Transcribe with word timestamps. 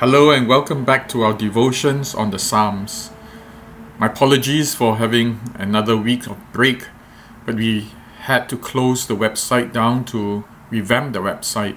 Hello 0.00 0.30
and 0.30 0.46
welcome 0.46 0.84
back 0.84 1.08
to 1.08 1.22
our 1.22 1.32
devotions 1.32 2.14
on 2.14 2.30
the 2.30 2.38
Psalms. 2.38 3.10
My 3.98 4.06
apologies 4.06 4.72
for 4.72 4.96
having 4.96 5.40
another 5.54 5.96
week 5.96 6.28
of 6.28 6.36
break, 6.52 6.86
but 7.44 7.56
we 7.56 7.90
had 8.18 8.48
to 8.50 8.56
close 8.56 9.08
the 9.08 9.16
website 9.16 9.72
down 9.72 10.04
to 10.04 10.44
revamp 10.70 11.14
the 11.14 11.18
website. 11.18 11.76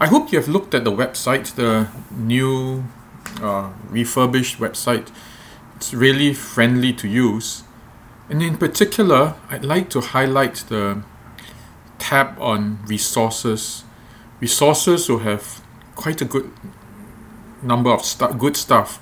I 0.00 0.06
hope 0.06 0.32
you 0.32 0.38
have 0.38 0.48
looked 0.48 0.72
at 0.72 0.84
the 0.84 0.90
website, 0.90 1.54
the 1.54 1.88
new 2.10 2.84
uh, 3.42 3.72
refurbished 3.90 4.58
website. 4.58 5.10
It's 5.76 5.92
really 5.92 6.32
friendly 6.32 6.94
to 6.94 7.06
use. 7.06 7.64
And 8.30 8.42
in 8.42 8.56
particular, 8.56 9.34
I'd 9.50 9.66
like 9.66 9.90
to 9.90 10.00
highlight 10.00 10.64
the 10.70 11.02
tab 11.98 12.38
on 12.40 12.78
resources. 12.86 13.84
Resources 14.40 15.10
will 15.10 15.18
have 15.18 15.60
quite 15.94 16.22
a 16.22 16.24
good 16.24 16.50
number 17.62 17.90
of 17.90 18.02
good 18.38 18.56
stuff. 18.56 18.98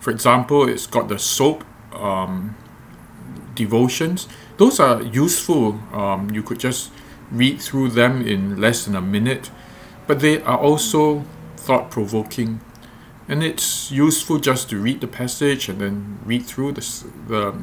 For 0.00 0.10
example, 0.10 0.68
it's 0.68 0.86
got 0.86 1.08
the 1.08 1.18
soap 1.18 1.64
um, 1.92 2.56
devotions. 3.54 4.28
Those 4.56 4.80
are 4.80 5.02
useful. 5.02 5.80
Um, 5.92 6.30
you 6.30 6.42
could 6.42 6.60
just 6.60 6.90
read 7.30 7.60
through 7.60 7.90
them 7.90 8.26
in 8.26 8.60
less 8.60 8.84
than 8.84 8.94
a 8.94 9.00
minute, 9.00 9.50
but 10.06 10.20
they 10.20 10.40
are 10.42 10.58
also 10.58 11.24
thought 11.56 11.90
provoking. 11.90 12.60
And 13.28 13.42
it's 13.42 13.90
useful 13.90 14.38
just 14.38 14.70
to 14.70 14.78
read 14.78 15.00
the 15.00 15.08
passage 15.08 15.68
and 15.68 15.80
then 15.80 16.20
read 16.24 16.44
through 16.46 16.72
the, 16.72 17.04
the, 17.26 17.54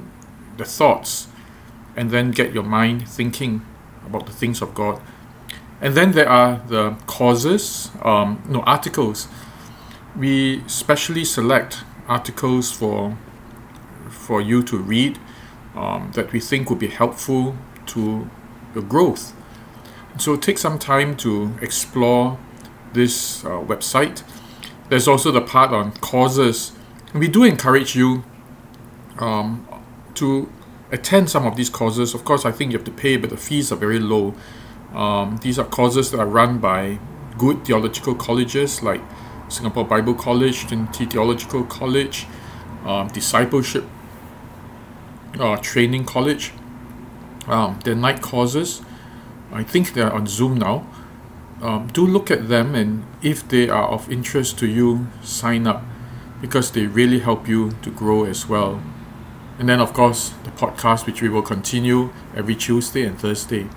the 0.57 0.65
thoughts 0.65 1.27
and 1.95 2.11
then 2.11 2.31
get 2.31 2.53
your 2.53 2.63
mind 2.63 3.07
thinking 3.07 3.65
about 4.05 4.25
the 4.25 4.33
things 4.33 4.61
of 4.61 4.75
God. 4.75 5.01
And 5.79 5.95
then 5.95 6.11
there 6.11 6.27
are 6.27 6.61
the 6.67 6.97
causes, 7.07 7.91
um, 8.01 8.41
no, 8.47 8.61
articles 8.61 9.27
we 10.15 10.63
specially 10.67 11.25
select 11.25 11.83
articles 12.07 12.71
for 12.71 13.17
for 14.09 14.41
you 14.41 14.63
to 14.63 14.77
read 14.77 15.19
um, 15.75 16.11
that 16.13 16.31
we 16.31 16.39
think 16.39 16.69
would 16.69 16.79
be 16.79 16.87
helpful 16.87 17.55
to 17.87 18.29
your 18.73 18.83
growth. 18.83 19.33
So 20.17 20.35
take 20.35 20.57
some 20.57 20.77
time 20.77 21.17
to 21.17 21.55
explore 21.61 22.37
this 22.93 23.43
uh, 23.43 23.49
website. 23.49 24.23
There's 24.89 25.07
also 25.07 25.31
the 25.31 25.41
part 25.41 25.71
on 25.71 25.91
causes. 25.93 26.73
we 27.13 27.27
do 27.27 27.43
encourage 27.43 27.95
you 27.95 28.23
um, 29.19 29.67
to 30.15 30.51
attend 30.91 31.29
some 31.29 31.45
of 31.47 31.55
these 31.55 31.69
causes. 31.69 32.13
Of 32.13 32.23
course, 32.23 32.45
I 32.45 32.51
think 32.51 32.71
you 32.71 32.77
have 32.77 32.85
to 32.85 32.91
pay, 32.91 33.17
but 33.17 33.31
the 33.31 33.37
fees 33.37 33.71
are 33.71 33.75
very 33.75 33.99
low. 33.99 34.35
Um, 34.93 35.37
these 35.41 35.57
are 35.57 35.65
causes 35.65 36.11
that 36.11 36.19
are 36.19 36.27
run 36.27 36.59
by 36.59 36.99
good 37.37 37.65
theological 37.65 38.13
colleges 38.13 38.83
like 38.83 39.01
Singapore 39.53 39.85
Bible 39.85 40.15
College, 40.15 40.65
Trinity 40.65 41.05
Theological 41.05 41.63
College, 41.65 42.25
um, 42.85 43.07
Discipleship 43.09 43.85
uh, 45.39 45.57
Training 45.57 46.05
College. 46.05 46.51
Um, 47.47 47.79
they're 47.83 47.95
night 47.95 48.21
courses. 48.21 48.81
I 49.51 49.63
think 49.63 49.93
they're 49.93 50.11
on 50.11 50.25
Zoom 50.25 50.57
now. 50.57 50.87
Um, 51.61 51.87
do 51.93 52.05
look 52.05 52.31
at 52.31 52.49
them, 52.49 52.73
and 52.73 53.05
if 53.21 53.47
they 53.47 53.69
are 53.69 53.87
of 53.87 54.11
interest 54.11 54.57
to 54.59 54.67
you, 54.67 55.07
sign 55.21 55.67
up 55.67 55.83
because 56.41 56.71
they 56.71 56.87
really 56.87 57.19
help 57.19 57.47
you 57.47 57.71
to 57.83 57.91
grow 57.91 58.25
as 58.25 58.49
well. 58.49 58.81
And 59.59 59.69
then, 59.69 59.79
of 59.79 59.93
course, 59.93 60.33
the 60.43 60.51
podcast, 60.51 61.05
which 61.05 61.21
we 61.21 61.29
will 61.29 61.43
continue 61.43 62.11
every 62.35 62.55
Tuesday 62.55 63.05
and 63.05 63.17
Thursday. 63.17 63.69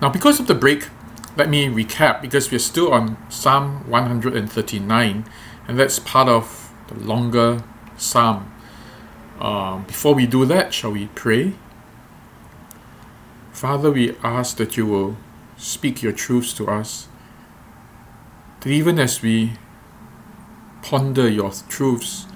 Now, 0.00 0.10
because 0.10 0.38
of 0.38 0.46
the 0.46 0.54
break, 0.54 0.88
let 1.36 1.50
me 1.50 1.68
recap 1.68 2.22
because 2.22 2.50
we're 2.50 2.58
still 2.58 2.92
on 2.92 3.16
Psalm 3.30 3.88
139, 3.90 5.24
and 5.68 5.78
that's 5.78 5.98
part 5.98 6.28
of 6.28 6.72
the 6.88 6.94
longer 6.94 7.62
psalm. 7.98 8.50
Uh, 9.38 9.78
before 9.80 10.14
we 10.14 10.26
do 10.26 10.46
that, 10.46 10.72
shall 10.72 10.92
we 10.92 11.08
pray? 11.08 11.52
Father, 13.52 13.90
we 13.90 14.16
ask 14.22 14.56
that 14.56 14.78
you 14.78 14.86
will 14.86 15.16
speak 15.58 16.02
your 16.02 16.12
truths 16.12 16.54
to 16.54 16.68
us, 16.68 17.06
that 18.60 18.70
even 18.70 18.98
as 18.98 19.20
we 19.20 19.52
ponder 20.80 21.28
your 21.28 21.52
truths, 21.68 22.26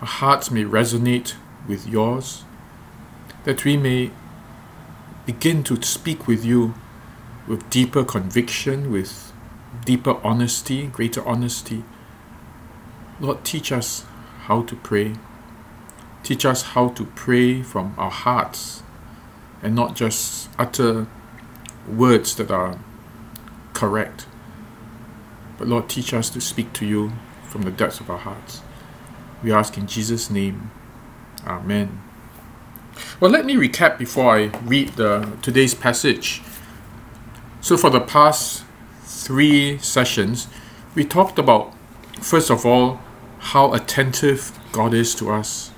our 0.00 0.06
hearts 0.06 0.50
may 0.50 0.64
resonate 0.64 1.34
with 1.68 1.86
yours, 1.86 2.42
that 3.44 3.64
we 3.64 3.76
may 3.76 4.10
begin 5.26 5.62
to 5.62 5.80
speak 5.82 6.26
with 6.26 6.44
you 6.44 6.74
with 7.46 7.68
deeper 7.70 8.04
conviction, 8.04 8.90
with 8.92 9.32
deeper 9.84 10.18
honesty, 10.24 10.86
greater 10.86 11.26
honesty. 11.26 11.84
Lord, 13.20 13.44
teach 13.44 13.72
us 13.72 14.04
how 14.44 14.62
to 14.62 14.76
pray. 14.76 15.14
Teach 16.22 16.44
us 16.44 16.62
how 16.62 16.88
to 16.90 17.04
pray 17.04 17.62
from 17.62 17.94
our 17.98 18.10
hearts 18.10 18.82
and 19.62 19.74
not 19.74 19.94
just 19.94 20.48
utter 20.58 21.06
words 21.88 22.34
that 22.36 22.50
are 22.50 22.78
correct. 23.72 24.26
But 25.58 25.68
Lord, 25.68 25.88
teach 25.88 26.14
us 26.14 26.30
to 26.30 26.40
speak 26.40 26.72
to 26.74 26.86
you 26.86 27.12
from 27.48 27.62
the 27.62 27.70
depths 27.70 28.00
of 28.00 28.10
our 28.10 28.18
hearts. 28.18 28.62
We 29.42 29.52
ask 29.52 29.76
in 29.76 29.86
Jesus' 29.86 30.30
name. 30.30 30.70
Amen. 31.46 32.00
Well, 33.20 33.30
let 33.30 33.44
me 33.44 33.54
recap 33.54 33.98
before 33.98 34.36
I 34.36 34.44
read 34.64 34.90
the 34.90 35.36
today's 35.42 35.74
passage. 35.74 36.42
So, 37.62 37.76
for 37.76 37.90
the 37.90 38.00
past 38.00 38.64
three 39.04 39.78
sessions, 39.78 40.48
we 40.96 41.04
talked 41.04 41.38
about, 41.38 41.72
first 42.20 42.50
of 42.50 42.66
all, 42.66 43.00
how 43.38 43.72
attentive 43.72 44.50
God 44.72 44.92
is 44.92 45.14
to 45.14 45.30
us. 45.30 45.70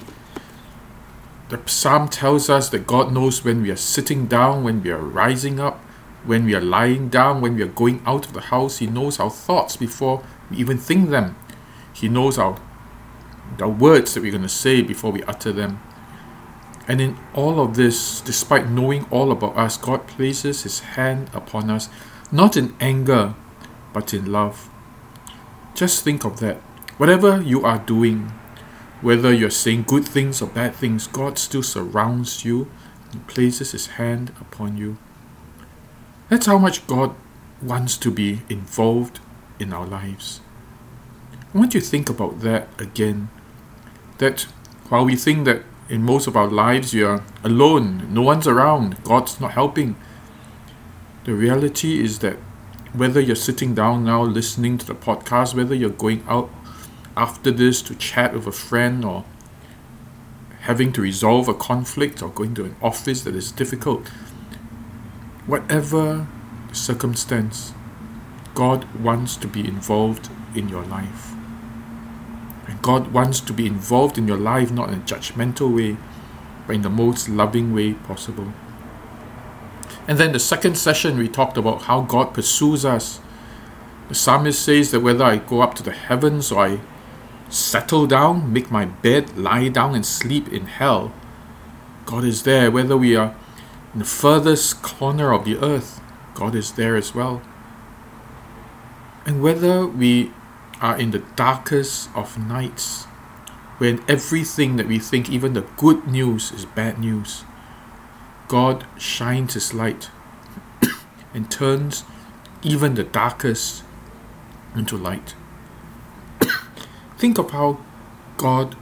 The 1.51 1.61
psalm 1.67 2.09
tells 2.09 2.49
us 2.49 2.71
that 2.71 2.87
God 2.87 3.13
knows 3.13 3.45
when 3.45 3.61
we 3.61 3.71
are 3.71 3.77
sitting 3.77 4.25
down, 4.27 4.65
when 4.65 4.83
we 4.83 4.91
are 4.93 4.99
rising 4.99 5.61
up, 5.61 5.79
when 6.25 6.47
we 6.47 6.55
are 6.55 6.61
lying 6.63 7.11
down, 7.11 7.43
when 7.43 7.55
we 7.55 7.63
are 7.63 7.67
going 7.83 8.03
out 8.07 8.25
of 8.25 8.33
the 8.33 8.41
house. 8.41 8.79
He 8.79 8.87
knows 8.87 9.21
our 9.21 9.29
thoughts 9.29 9.77
before 9.77 10.25
we 10.51 10.57
even 10.57 10.79
think 10.79 11.11
them. 11.11 11.37
He 11.93 12.09
knows 12.09 12.39
our 12.39 12.59
the 13.59 13.69
words 13.69 14.15
that 14.15 14.23
we're 14.23 14.31
going 14.31 14.43
to 14.43 14.49
say 14.49 14.81
before 14.81 15.13
we 15.13 15.23
utter 15.25 15.53
them. 15.53 15.83
And 16.87 17.01
in 17.01 17.17
all 17.33 17.61
of 17.61 17.77
this, 17.77 18.21
despite 18.21 18.69
knowing 18.69 19.07
all 19.11 19.33
about 19.33 19.57
us, 19.57 19.77
God 19.77 20.07
places 20.07 20.65
His 20.65 20.81
hand 20.81 21.31
upon 21.33 21.71
us, 21.71 21.89
not 22.31 22.57
in 22.57 22.75
anger, 22.81 23.35
but 23.93 24.13
in 24.13 24.31
love. 24.31 24.69
Just 25.75 26.05
think 26.05 26.25
of 26.25 26.41
that. 26.41 26.57
Whatever 26.99 27.41
you 27.41 27.65
are 27.65 27.79
doing, 27.79 28.33
whether 29.01 29.33
you're 29.33 29.51
saying 29.51 29.85
good 29.85 30.07
things 30.07 30.43
or 30.43 30.49
bad 30.49 30.75
things, 30.75 31.07
God 31.07 31.39
still 31.39 31.63
surrounds 31.63 32.45
you 32.45 32.71
and 33.13 33.27
places 33.27 33.73
His 33.73 33.87
hand 33.99 34.33
upon 34.41 34.77
you. 34.77 34.99
That's 36.29 36.47
how 36.47 36.59
much 36.59 36.87
God 36.87 37.15
wants 37.63 37.97
to 37.99 38.11
be 38.11 38.43
involved 38.49 39.21
in 39.59 39.73
our 39.73 39.87
lives. 39.87 40.41
I 41.55 41.59
want 41.59 41.75
you 41.75 41.81
to 41.81 41.87
think 41.87 42.11
about 42.11 42.41
that 42.41 42.69
again. 42.81 43.29
That 44.19 44.43
while 44.89 45.05
we 45.05 45.17
think 45.17 45.45
that 45.45 45.63
in 45.89 46.03
most 46.03 46.27
of 46.27 46.37
our 46.37 46.49
lives, 46.49 46.95
you're 46.95 47.23
alone, 47.43 48.13
no 48.13 48.23
one's 48.23 48.47
around, 48.47 49.03
God's 49.05 49.41
not 49.41 49.53
helping. 49.53 49.97
The 51.25 51.35
reality 51.35 52.03
is 52.03 52.21
that 52.21 52.37
whether 52.93 53.21
you're 53.21 53.37
sitting 53.37 53.75
down 53.75 54.05
now 54.05 54.23
listening 54.23 54.79
to 54.79 54.87
the 54.87 54.95
podcast, 54.95 55.55
whether 55.55 55.75
you're 55.75 55.91
going 55.91 56.25
out 56.29 56.51
after 57.17 57.51
this 57.51 57.83
to 57.83 57.95
chat 57.95 58.33
with 58.33 58.47
a 58.47 58.53
friend 58.53 59.05
or 59.05 59.25
having 60.61 60.93
to 60.93 61.03
resolve 61.03 61.49
a 61.49 61.55
conflict 61.55 62.23
or 62.23 62.31
going 62.31 62.55
to 62.55 62.65
an 62.65 62.77
office 62.81 63.23
that 63.23 63.35
is 63.35 63.53
difficult, 63.53 64.09
whatever 65.47 66.27
circumstance, 66.73 67.73
God 68.55 68.85
wants 69.01 69.37
to 69.37 69.49
be 69.49 69.61
involved 69.61 70.31
in 70.55 70.69
your 70.69 70.85
life. 70.85 71.35
God 72.83 73.13
wants 73.13 73.41
to 73.41 73.53
be 73.53 73.67
involved 73.67 74.19
in 74.19 74.29
your 74.29 74.39
life 74.39 74.71
not 74.71 74.89
in 74.89 74.95
a 74.95 75.03
judgmental 75.03 75.75
way, 75.75 75.97
but 76.67 76.77
in 76.77 76.83
the 76.83 76.91
most 76.91 77.29
loving 77.29 77.75
way 77.75 77.95
possible. 77.95 78.53
And 80.07 80.19
then 80.19 80.33
the 80.33 80.39
second 80.39 80.77
session, 80.77 81.19
we 81.19 81.29
talked 81.29 81.57
about 81.57 81.83
how 81.83 82.03
God 82.03 82.35
pursues 82.35 82.85
us. 82.85 83.21
The 84.09 84.15
psalmist 84.15 84.63
says 84.63 84.91
that 84.91 85.01
whether 85.01 85.25
I 85.25 85.37
go 85.37 85.63
up 85.63 85.75
to 85.77 85.83
the 85.83 85.93
heavens 85.93 86.53
or 86.53 86.67
I 86.67 86.81
settle 87.49 88.07
down, 88.07 88.53
make 88.53 88.71
my 88.71 88.85
bed, 88.85 89.37
lie 89.39 89.69
down, 89.69 89.95
and 89.95 90.05
sleep 90.05 90.53
in 90.53 90.67
hell, 90.67 91.13
God 92.05 92.25
is 92.25 92.43
there. 92.43 92.71
Whether 92.71 92.97
we 92.97 93.17
are 93.17 93.35
in 93.95 94.01
the 94.01 94.05
furthest 94.05 94.83
corner 94.83 95.33
of 95.33 95.45
the 95.45 95.57
earth, 95.57 96.01
God 96.35 96.55
is 96.55 96.73
there 96.73 96.97
as 96.97 97.15
well. 97.15 97.41
And 99.25 99.43
whether 99.43 99.87
we 99.87 100.33
are 100.81 100.99
in 100.99 101.11
the 101.11 101.21
darkest 101.37 102.11
of 102.15 102.39
nights, 102.39 103.05
when 103.79 104.05
everything 104.09 104.77
that 104.77 104.87
we 104.87 104.99
think, 104.99 105.31
even 105.31 105.53
the 105.53 105.67
good 105.77 106.07
news, 106.07 106.53
is 106.53 106.65
bad 106.65 106.99
news. 106.99 107.45
God 108.49 108.87
shines 108.99 109.55
His 109.55 109.73
light 109.75 110.11
and 111.35 111.51
turns 111.51 112.05
even 112.63 112.95
the 112.95 113.05
darkest 113.05 113.85
into 114.75 114.97
light. 114.97 115.35
think 117.19 117.39
of 117.39 117.51
how 117.51 117.79
God 118.37 118.77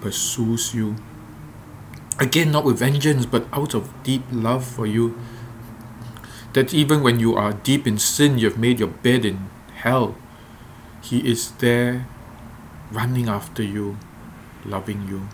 pursues 0.00 0.74
you. 0.74 0.96
Again, 2.18 2.50
not 2.50 2.64
with 2.64 2.78
vengeance, 2.78 3.26
but 3.26 3.46
out 3.52 3.74
of 3.74 3.92
deep 4.02 4.22
love 4.30 4.64
for 4.64 4.86
you. 4.86 5.18
That 6.54 6.72
even 6.72 7.02
when 7.02 7.20
you 7.20 7.36
are 7.36 7.52
deep 7.52 7.86
in 7.86 7.98
sin, 7.98 8.38
you've 8.38 8.58
made 8.58 8.78
your 8.78 8.88
bed 8.88 9.24
in 9.24 9.50
hell, 9.74 10.16
He 11.08 11.30
is 11.30 11.52
there 11.52 12.06
running 12.90 13.28
after 13.28 13.62
you, 13.62 13.98
loving 14.64 15.06
you. 15.08 15.28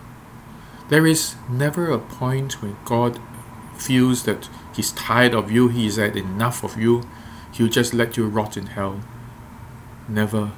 There 0.91 1.07
is 1.07 1.35
never 1.49 1.91
a 1.91 1.99
point 1.99 2.61
when 2.61 2.77
God 2.85 3.19
feels 3.79 4.25
that 4.25 4.51
He's 4.75 4.93
tired 4.93 5.35
of 5.35 5.51
you, 5.51 5.69
He's 5.69 5.97
had 5.97 6.15
enough 6.15 6.63
of 6.63 6.79
you, 6.79 7.03
He'll 7.53 7.69
just 7.69 7.95
let 7.95 8.19
you 8.19 8.27
rot 8.27 8.57
in 8.59 8.67
hell. 8.67 9.01
Never. 10.09 10.53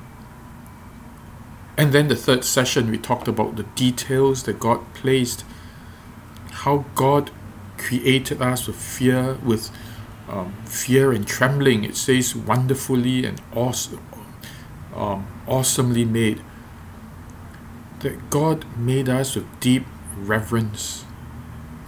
And 1.76 1.92
then 1.92 2.08
the 2.08 2.16
third 2.16 2.44
session, 2.44 2.90
we 2.90 2.98
talked 2.98 3.28
about 3.28 3.54
the 3.54 3.62
details 3.62 4.42
that 4.44 4.58
God 4.58 4.80
placed, 4.94 5.44
how 6.50 6.84
God 6.96 7.30
created 7.78 8.42
us 8.42 8.66
with 8.66 8.76
fear, 8.76 9.34
with 9.44 9.70
um, 10.28 10.54
fear 10.64 11.12
and 11.12 11.24
trembling. 11.24 11.84
It 11.84 11.96
says 11.96 12.34
wonderfully 12.34 13.24
and 13.26 13.40
awesome, 13.52 14.00
um, 14.94 15.26
awesomely 15.46 16.04
made. 16.04 16.42
That 18.00 18.30
God 18.30 18.64
made 18.76 19.08
us 19.08 19.34
with 19.34 19.60
deep 19.60 19.86
reverence. 20.16 21.04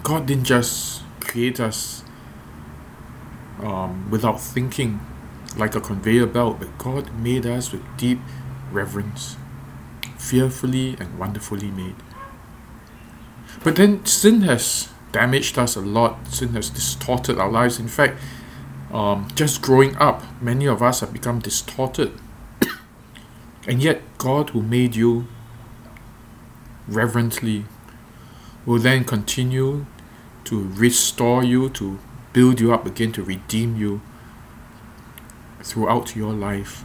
God 0.03 0.27
didn't 0.27 0.45
just 0.45 1.03
create 1.21 1.61
us 1.61 2.05
um, 3.61 4.11
without 4.11 4.41
thinking 4.41 5.01
like 5.57 5.75
a 5.75 5.81
conveyor 5.81 6.27
belt, 6.27 6.59
but 6.59 6.77
God 6.79 7.13
made 7.19 7.47
us 7.47 7.73
with 7.73 7.83
deep 7.97 8.19
reverence, 8.71 9.37
fearfully 10.19 10.97
and 10.99 11.19
wonderfully 11.19 11.71
made. 11.71 11.97
But 13.65 13.77
then 13.77 14.05
sin 14.05 14.43
has 14.43 14.89
damaged 15.13 15.59
us 15.59 15.77
a 15.77 15.81
lot, 15.81 16.27
sin 16.29 16.51
has 16.51 16.71
distorted 16.71 17.39
our 17.39 17.51
lives. 17.51 17.79
In 17.79 17.89
fact, 17.89 18.19
um, 18.93 19.29
just 19.35 19.63
growing 19.63 19.97
up, 19.97 20.23
many 20.41 20.67
of 20.67 20.83
us 20.83 21.01
have 21.01 21.13
become 21.13 21.41
distorted. 21.41 22.13
And 23.67 23.83
yet, 23.83 24.03
God, 24.19 24.51
who 24.51 24.63
made 24.63 24.95
you 24.95 25.27
reverently, 26.87 27.65
will 28.65 28.79
then 28.79 29.05
continue 29.05 29.87
to 30.45 30.69
restore 30.75 31.43
you, 31.43 31.69
to 31.71 31.99
build 32.33 32.61
you 32.61 32.73
up 32.73 32.87
again, 32.87 33.13
to 33.13 33.23
redeem 33.23 33.77
you 33.77 34.01
throughout 35.63 36.15
your 36.15 36.33
life 36.33 36.85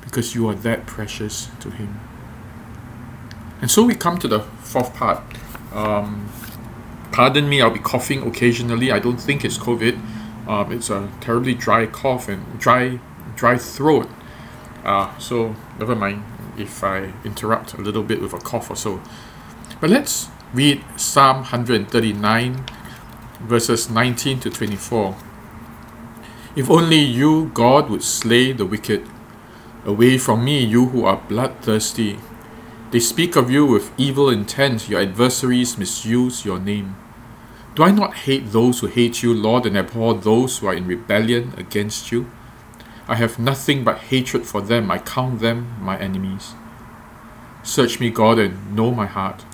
because 0.00 0.34
you 0.34 0.48
are 0.48 0.54
that 0.54 0.86
precious 0.86 1.50
to 1.60 1.70
Him. 1.70 2.00
And 3.60 3.70
so 3.70 3.84
we 3.84 3.94
come 3.94 4.18
to 4.18 4.28
the 4.28 4.40
fourth 4.40 4.94
part. 4.94 5.22
Um, 5.72 6.30
pardon 7.12 7.48
me, 7.48 7.60
I'll 7.60 7.70
be 7.70 7.80
coughing 7.80 8.26
occasionally. 8.26 8.90
I 8.92 8.98
don't 8.98 9.20
think 9.20 9.44
it's 9.44 9.58
COVID. 9.58 10.00
Um, 10.46 10.72
it's 10.72 10.90
a 10.90 11.10
terribly 11.20 11.54
dry 11.54 11.86
cough 11.86 12.28
and 12.28 12.58
dry, 12.58 13.00
dry 13.34 13.58
throat. 13.58 14.08
Uh, 14.86 15.18
so 15.18 15.56
never 15.80 15.96
mind 15.96 16.22
if 16.56 16.84
I 16.84 17.12
interrupt 17.24 17.74
a 17.74 17.80
little 17.80 18.04
bit 18.04 18.22
with 18.22 18.32
a 18.32 18.38
cough 18.38 18.70
or 18.70 18.76
so. 18.76 19.02
But 19.80 19.90
let's 19.90 20.28
read 20.54 20.84
Psalm 20.96 21.38
139, 21.38 22.64
verses 23.40 23.90
19 23.90 24.38
to 24.40 24.50
24. 24.50 25.16
If 26.54 26.70
only 26.70 27.00
you, 27.00 27.50
God, 27.52 27.90
would 27.90 28.04
slay 28.04 28.52
the 28.52 28.64
wicked. 28.64 29.04
Away 29.84 30.18
from 30.18 30.44
me, 30.44 30.64
you 30.64 30.86
who 30.86 31.04
are 31.04 31.20
bloodthirsty. 31.28 32.20
They 32.92 33.00
speak 33.00 33.34
of 33.34 33.50
you 33.50 33.66
with 33.66 33.92
evil 33.98 34.30
intent, 34.30 34.88
your 34.88 35.02
adversaries 35.02 35.76
misuse 35.76 36.44
your 36.44 36.60
name. 36.60 36.96
Do 37.74 37.82
I 37.82 37.90
not 37.90 38.14
hate 38.14 38.52
those 38.52 38.78
who 38.78 38.86
hate 38.86 39.20
you, 39.24 39.34
Lord, 39.34 39.66
and 39.66 39.76
abhor 39.76 40.14
those 40.14 40.58
who 40.58 40.68
are 40.68 40.74
in 40.74 40.86
rebellion 40.86 41.54
against 41.58 42.12
you? 42.12 42.30
I 43.08 43.14
have 43.16 43.38
nothing 43.38 43.84
but 43.84 43.98
hatred 43.98 44.46
for 44.46 44.60
them, 44.60 44.90
I 44.90 44.98
count 44.98 45.40
them 45.40 45.76
my 45.80 45.98
enemies. 45.98 46.54
Search 47.62 48.00
me, 48.00 48.10
God, 48.10 48.38
and 48.38 48.74
know 48.74 48.90
my 48.90 49.06
heart. 49.06 49.44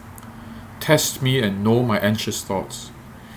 Test 0.81 1.23
me 1.23 1.41
and 1.41 1.63
know 1.63 1.83
my 1.83 1.99
anxious 1.99 2.43
thoughts. 2.43 2.91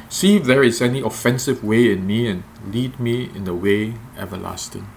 See 0.09 0.37
if 0.37 0.43
there 0.45 0.63
is 0.63 0.81
any 0.81 1.01
offensive 1.01 1.63
way 1.63 1.91
in 1.91 2.07
me 2.07 2.27
and 2.27 2.43
lead 2.65 2.99
me 2.99 3.29
in 3.35 3.43
the 3.43 3.53
way 3.53 3.95
everlasting. 4.17 4.87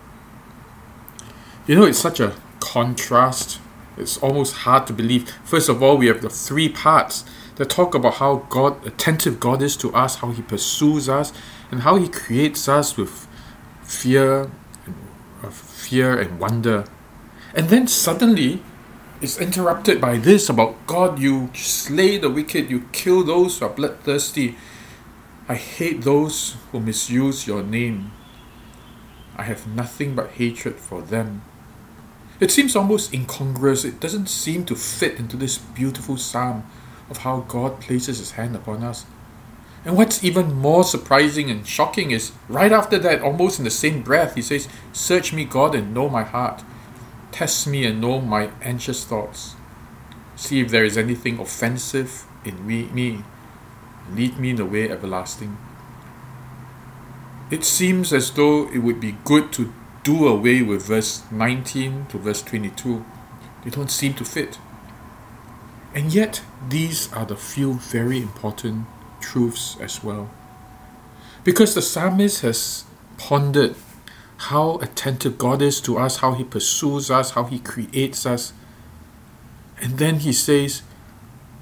You 1.67 1.77
know, 1.77 1.85
it's 1.85 1.99
such 1.99 2.21
a 2.21 2.35
contrast. 2.61 3.61
It's 3.97 4.17
almost 4.19 4.59
hard 4.59 4.87
to 4.87 4.93
believe. 4.93 5.31
First 5.45 5.69
of 5.69 5.83
all, 5.83 5.97
we 5.97 6.07
have 6.07 6.23
the 6.23 6.31
three 6.31 6.69
parts 6.69 7.25
that 7.57 7.69
talk 7.69 7.95
about 7.95 8.15
how 8.15 8.47
God, 8.49 8.87
attentive 8.87 9.41
God 9.41 9.61
is 9.63 9.77
to 9.79 9.93
us, 9.93 10.17
how 10.17 10.31
He 10.31 10.43
pursues 10.43 11.09
us, 11.09 11.33
and 11.71 11.83
how 11.83 11.97
He 11.97 12.09
creates 12.09 12.69
us 12.69 12.97
with 12.97 13.27
fear, 13.83 14.51
fear 15.89 16.19
and 16.21 16.39
wonder. 16.39 16.85
And 17.55 17.69
then 17.69 17.89
suddenly, 17.89 18.63
it's 19.21 19.41
interrupted 19.41 20.01
by 20.01 20.19
this 20.19 20.49
about 20.49 20.87
God, 20.87 21.19
you 21.19 21.51
slay 21.55 22.19
the 22.19 22.31
wicked, 22.31 22.71
you 22.71 22.85
kill 22.93 23.25
those 23.25 23.59
who 23.59 23.67
are 23.67 23.71
bloodthirsty, 23.71 24.57
I 25.49 25.55
hate 25.55 26.03
those 26.03 26.57
who 26.71 26.81
misuse 26.81 27.47
your 27.47 27.63
name. 27.63 28.13
I 29.35 29.45
have 29.45 29.67
nothing 29.67 30.15
but 30.15 30.33
hatred 30.33 30.77
for 30.77 31.01
them. 31.01 31.43
It 32.39 32.51
seems 32.51 32.77
almost 32.77 33.15
incongruous. 33.15 33.85
It 33.85 33.99
doesn't 33.99 34.29
seem 34.29 34.65
to 34.67 34.77
fit 34.77 35.19
into 35.19 35.37
this 35.37 35.57
beautiful 35.57 36.19
psalm 36.19 36.65
of 37.09 37.19
how 37.19 37.41
God 37.41 37.81
places 37.81 38.19
his 38.19 38.33
hand 38.33 38.55
upon 38.55 38.85
us. 38.85 39.07
And 39.89 39.97
what's 39.97 40.23
even 40.23 40.53
more 40.53 40.85
surprising 40.85 41.51
and 41.51 41.67
shocking 41.67 42.11
is 42.11 42.33
right 42.47 42.73
after 42.73 42.99
that, 42.99 43.23
almost 43.23 43.59
in 43.59 43.65
the 43.65 43.71
same 43.71 44.03
breath, 44.03 44.35
he 44.35 44.43
says, 44.43 44.69
Search 44.93 45.33
me, 45.33 45.47
God, 45.47 45.75
and 45.75 45.95
know 45.95 46.11
my 46.11 46.25
heart. 46.25 46.63
Test 47.33 47.67
me 47.67 47.87
and 47.87 47.99
know 47.99 48.21
my 48.21 48.51
anxious 48.61 49.07
thoughts. 49.07 49.55
See 50.37 50.61
if 50.61 50.71
there 50.71 50.85
is 50.85 50.99
anything 50.99 51.39
offensive 51.39 52.27
in 52.45 52.67
me 52.67 53.25
lead 54.15 54.39
me 54.39 54.51
in 54.51 54.57
the 54.57 54.67
way 54.67 54.91
everlasting. 54.91 55.57
It 57.51 57.65
seems 57.65 58.13
as 58.13 58.31
though 58.33 58.69
it 58.69 58.81
would 58.81 59.01
be 59.01 59.17
good 59.25 59.55
to 59.55 59.73
do 60.03 60.29
away 60.29 60.61
with 60.61 60.87
verse 60.87 61.23
19 61.31 62.09
to 62.11 62.19
verse 62.19 62.43
22. 62.43 63.07
They 63.65 63.71
don't 63.71 63.91
seem 63.91 64.13
to 64.15 64.25
fit. 64.27 64.59
And 65.95 66.13
yet, 66.13 66.43
these 66.69 67.11
are 67.15 67.25
the 67.25 67.37
few 67.37 67.79
very 67.79 68.21
important 68.21 68.85
truths 69.21 69.77
as 69.81 70.03
well. 70.03 70.31
Because 71.45 71.75
the 71.75 71.83
psalmist 71.83 72.43
has 72.43 72.85
pondered 73.17 73.75
how 74.39 74.77
attentive 74.79 75.39
God 75.39 75.63
is 75.63 75.81
to 75.83 75.99
us, 75.99 76.19
how 76.19 76.33
He 76.33 76.45
pursues 76.45 77.11
us, 77.11 77.33
how 77.33 77.45
He 77.45 77.59
creates 77.59 78.27
us. 78.27 78.53
And 79.81 79.99
then 79.99 80.21
He 80.21 80.33
says, 80.33 80.83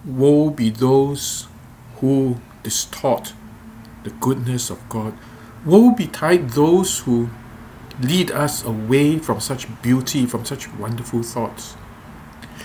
Woe 0.05 0.51
be 0.51 0.71
those 0.71 1.49
who 1.97 2.41
distort 2.63 3.33
the 4.05 4.11
goodness 4.11 4.71
of 4.71 4.89
God. 4.89 5.19
Woe 5.65 5.91
betide 5.91 6.51
those 6.51 7.01
who 7.01 7.29
lead 8.01 8.31
us 8.31 8.65
away 8.65 9.19
from 9.19 9.41
such 9.41 9.67
beauty, 9.83 10.27
from 10.27 10.45
such 10.45 10.73
wonderful 10.75 11.23
thoughts. 11.23 11.77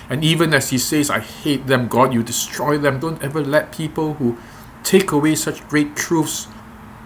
And 0.09 0.23
even 0.23 0.53
as 0.53 0.69
he 0.69 0.77
says, 0.77 1.09
I 1.09 1.19
hate 1.19 1.67
them, 1.67 1.87
God, 1.87 2.13
you 2.13 2.21
destroy 2.21 2.77
them. 2.77 2.99
Don't 2.99 3.23
ever 3.23 3.41
let 3.41 3.71
people 3.71 4.15
who 4.15 4.37
take 4.83 5.11
away 5.11 5.35
such 5.35 5.67
great 5.67 5.95
truths 5.95 6.47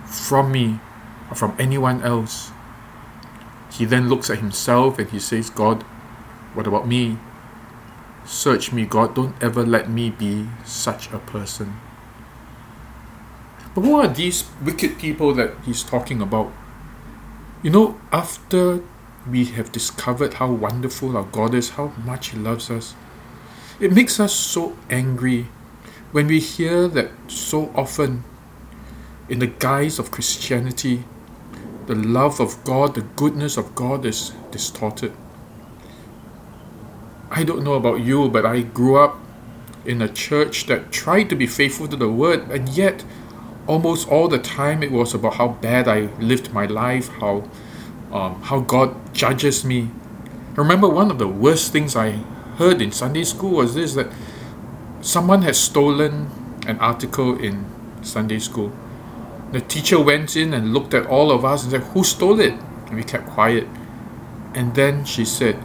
from 0.06 0.52
me 0.52 0.80
or 1.30 1.36
from 1.36 1.56
anyone 1.60 2.02
else. 2.04 2.52
He 3.72 3.86
then 3.86 4.10
looks 4.10 4.30
at 4.30 4.40
himself 4.40 5.00
and 5.00 5.10
he 5.10 5.20
says, 5.20 5.50
God, 5.50 5.84
what 6.54 6.68
about 6.68 6.88
me? 6.88 7.18
Search 8.26 8.72
me, 8.72 8.86
God. 8.86 9.16
Don't 9.16 9.36
ever 9.42 9.66
let 9.66 9.90
me 9.90 10.10
be 10.10 10.48
such 10.64 11.12
a 11.12 11.20
person. 11.20 11.78
But 13.76 13.82
who 13.82 14.00
are 14.00 14.08
these 14.08 14.46
wicked 14.64 14.98
people 14.98 15.34
that 15.34 15.54
he's 15.66 15.84
talking 15.84 16.22
about? 16.22 16.52
You 17.62 17.72
know, 17.72 18.00
after 18.12 18.82
we 19.30 19.46
have 19.46 19.72
discovered 19.72 20.36
how 20.36 20.52
wonderful 20.52 21.18
our 21.18 21.24
God 21.24 21.54
is, 21.54 21.72
how 21.72 21.88
much 22.06 22.30
He 22.30 22.38
loves 22.38 22.70
us, 22.70 22.96
it 23.80 23.92
makes 23.92 24.20
us 24.20 24.34
so 24.34 24.78
angry 24.90 25.48
when 26.16 26.28
we 26.28 26.40
hear 26.40 26.88
that 26.88 27.12
so 27.28 27.70
often, 27.76 28.24
in 29.28 29.40
the 29.40 29.48
guise 29.48 30.00
of 30.00 30.12
Christianity, 30.12 31.04
the 31.88 31.96
love 31.96 32.40
of 32.40 32.64
God, 32.64 32.96
the 32.96 33.02
goodness 33.02 33.58
of 33.58 33.76
God 33.76 34.06
is 34.06 34.32
distorted. 34.50 35.12
I 37.30 37.44
don't 37.44 37.66
know 37.66 37.74
about 37.74 38.00
you, 38.00 38.30
but 38.30 38.46
I 38.46 38.62
grew 38.62 38.96
up 38.96 39.20
in 39.84 40.02
a 40.02 40.08
church 40.08 40.68
that 40.68 40.90
tried 40.90 41.28
to 41.32 41.36
be 41.36 41.48
faithful 41.48 41.86
to 41.90 41.98
the 41.98 42.08
word, 42.08 42.50
and 42.50 42.70
yet 42.70 43.04
almost 43.68 44.08
all 44.08 44.30
the 44.30 44.40
time 44.40 44.84
it 44.84 44.94
was 44.94 45.14
about 45.14 45.34
how 45.34 45.50
bad 45.50 45.86
I 45.90 46.08
lived 46.22 46.54
my 46.54 46.66
life, 46.66 47.10
how 47.20 47.44
um, 48.14 48.42
how 48.44 48.62
God 48.62 49.14
judges 49.14 49.66
me. 49.66 49.92
I 50.54 50.62
remember 50.62 50.88
one 50.88 51.12
of 51.12 51.20
the 51.20 51.28
worst 51.28 51.74
things 51.74 51.94
I 51.94 52.12
heard 52.56 52.82
in 52.82 52.94
Sunday 52.94 53.26
school 53.26 53.58
was 53.58 53.76
this 53.76 53.96
that 53.96 54.08
someone 55.06 55.44
had 55.44 55.56
stolen 55.56 56.30
an 56.68 56.80
article 56.80 57.38
in 57.40 57.66
Sunday 58.02 58.40
school. 58.40 58.74
The 59.52 59.62
teacher 59.62 60.00
went 60.02 60.36
in 60.36 60.54
and 60.54 60.74
looked 60.74 60.94
at 60.94 61.06
all 61.06 61.32
of 61.32 61.46
us 61.46 61.64
and 61.64 61.72
said, 61.72 61.84
Who 61.94 62.04
stole 62.04 62.40
it? 62.40 62.54
And 62.88 62.96
we 62.96 63.04
kept 63.04 63.28
quiet. 63.28 63.68
And 64.56 64.74
then 64.74 65.06
she 65.06 65.24
said, 65.24 65.64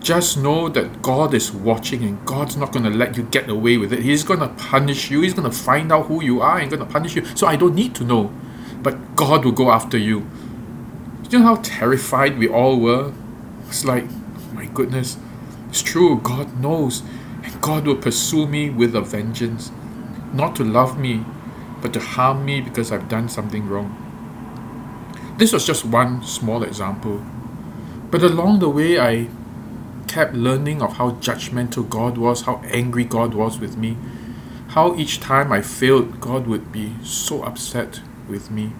Just 0.00 0.38
know 0.38 0.68
that 0.68 1.02
God 1.02 1.34
is 1.34 1.50
watching 1.50 2.04
and 2.04 2.24
God's 2.24 2.56
not 2.56 2.72
going 2.72 2.84
to 2.84 2.90
let 2.90 3.16
you 3.16 3.24
get 3.24 3.50
away 3.50 3.76
with 3.76 3.92
it. 3.92 4.00
He's 4.00 4.22
going 4.22 4.40
to 4.40 4.48
punish 4.48 5.10
you. 5.10 5.20
He's 5.20 5.34
going 5.34 5.50
to 5.50 5.56
find 5.56 5.90
out 5.90 6.06
who 6.06 6.22
you 6.22 6.40
are 6.40 6.58
and 6.58 6.70
going 6.70 6.86
to 6.86 6.90
punish 6.90 7.16
you. 7.16 7.24
So 7.34 7.48
I 7.48 7.56
don't 7.56 7.74
need 7.74 7.94
to 7.96 8.04
know. 8.04 8.32
But 8.82 9.16
God 9.16 9.44
will 9.44 9.52
go 9.52 9.72
after 9.72 9.98
you. 9.98 10.26
You 11.28 11.40
know 11.40 11.44
how 11.44 11.56
terrified 11.56 12.38
we 12.38 12.46
all 12.46 12.78
were? 12.78 13.12
It's 13.66 13.84
like, 13.84 14.04
oh 14.04 14.54
my 14.54 14.66
goodness, 14.66 15.16
it's 15.70 15.82
true. 15.82 16.20
God 16.22 16.60
knows. 16.60 17.02
And 17.46 17.62
God 17.62 17.86
will 17.86 17.96
pursue 17.96 18.46
me 18.46 18.68
with 18.68 18.94
a 18.94 19.00
vengeance. 19.00 19.70
Not 20.34 20.54
to 20.56 20.64
love 20.64 20.98
me, 20.98 21.24
but 21.80 21.94
to 21.94 22.00
harm 22.00 22.44
me 22.44 22.60
because 22.60 22.92
I've 22.92 23.08
done 23.08 23.28
something 23.28 23.68
wrong. 23.68 24.02
This 25.38 25.52
was 25.52 25.66
just 25.66 25.84
one 25.84 26.22
small 26.22 26.62
example. 26.62 27.24
But 28.10 28.22
along 28.22 28.58
the 28.58 28.68
way, 28.68 28.98
I 28.98 29.28
kept 30.08 30.34
learning 30.34 30.82
of 30.82 30.96
how 30.96 31.12
judgmental 31.12 31.88
God 31.88 32.18
was, 32.18 32.42
how 32.42 32.62
angry 32.64 33.04
God 33.04 33.34
was 33.34 33.58
with 33.58 33.76
me, 33.76 33.96
how 34.68 34.96
each 34.96 35.20
time 35.20 35.52
I 35.52 35.62
failed, 35.62 36.20
God 36.20 36.46
would 36.46 36.72
be 36.72 36.94
so 37.02 37.42
upset 37.42 38.00
with 38.28 38.50
me. 38.50 38.72